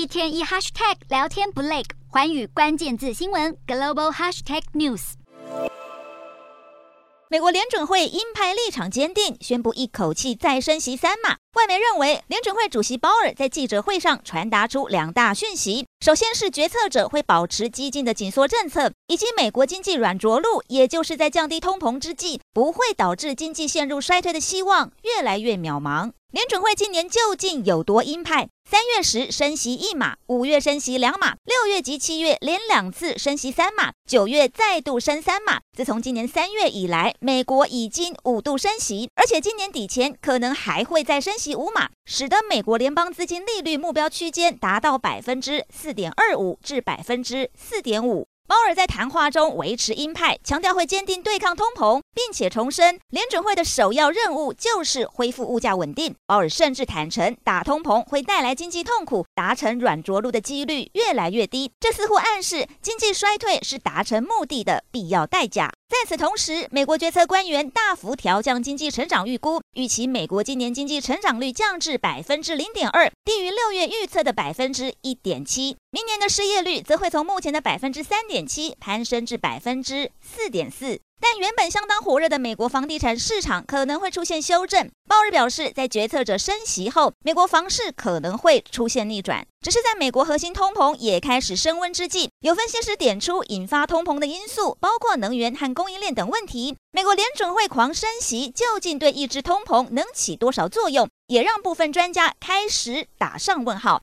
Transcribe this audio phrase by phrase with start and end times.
[0.00, 5.12] 一天一 hashtag 聊天不累，环宇关键字新闻 global hashtag news。
[7.28, 11.36] 美国联准会鹰派立场坚定，宣布一口气再升息三码。
[11.52, 26.12] 外媒认为，联准会主席鲍尔在记者会上传达出两大讯息：首先是决策者会保持激进的紧缩政策，以及美国经济软着陆，也就是在降低通膨之际，不会导致经济陷入衰退的希望越来越渺茫。
[26.30, 28.48] 联准会今年究竟有多鹰派？
[28.70, 35.58] 三月时升息一码，五月升息两码，六月及七月连两次升息三码，九月再度升三码。
[35.76, 48.28] 自从今年三月以来，美国已经五度升息，而且今年底前可能还会再升息五码，使得美国联邦资金利率目标区间达到百分之四点二五至百分之四点五。
[48.50, 56.12] 鲍尔在谈话中维持鹰派，强调会坚定对抗通膨，并且重申联准会的首要任务就是恢复物价稳定。
[56.26, 61.70] 鲍尔甚至坦诚，打通膨会带来经济痛苦，达成软着陆的几率越来越低。
[61.78, 65.70] 这似乎暗示经济衰退是达成目的的必要代价。
[65.90, 75.76] 在此同时，美国决策官员大幅调降经济成长预估，预期美国今年经济成长率降至百分之零点二，低于六月预测的百分之一点七。
[75.90, 81.00] 明年的失业率则会从目前的百分之三点七攀升至百分之四点四。
[81.20, 84.90] 但原本相当火热的美国房地产市场可能会出现修正。
[85.06, 89.46] 鲍尔表示，在决策者升息后，美国房市可能会出现逆转。
[89.60, 96.76] 只是在美国核心通膨也开始升温之际，有分析师点出引发通膨的因素，包括能源和供应链等问题。
[96.92, 103.98] 美国联准会狂升息，究竟对抑制通膨能起多少作用，也让部分专家开始打上问号。